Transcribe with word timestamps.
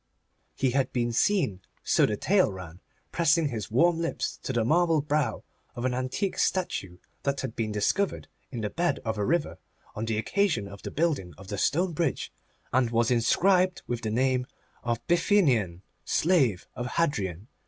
He 0.55 0.71
had 0.71 0.91
been 0.91 1.11
seen, 1.11 1.61
so 1.83 2.07
the 2.07 2.17
tale 2.17 2.51
ran, 2.51 2.81
pressing 3.11 3.49
his 3.49 3.69
warm 3.69 3.99
lips 3.99 4.35
to 4.41 4.51
the 4.51 4.65
marble 4.65 4.99
brow 4.99 5.43
of 5.75 5.85
an 5.85 5.93
antique 5.93 6.39
statue 6.39 6.97
that 7.21 7.41
had 7.41 7.55
been 7.55 7.71
discovered 7.71 8.27
in 8.49 8.61
the 8.61 8.71
bed 8.71 8.99
of 9.05 9.17
the 9.17 9.23
river 9.25 9.59
on 9.93 10.05
the 10.05 10.17
occasion 10.17 10.67
of 10.67 10.81
the 10.81 10.89
building 10.89 11.35
of 11.37 11.49
the 11.49 11.57
stone 11.59 11.93
bridge, 11.93 12.31
and 12.73 12.89
was 12.89 13.11
inscribed 13.11 13.83
with 13.85 14.01
the 14.01 14.09
name 14.09 14.47
of 14.83 14.97
the 14.97 15.03
Bithynian 15.09 15.83
slave 16.03 16.67
of 16.75 16.87
Hadrian. 16.93 17.47